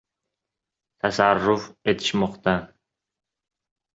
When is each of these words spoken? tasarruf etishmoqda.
tasarruf 0.99 1.67
etishmoqda. 1.93 2.55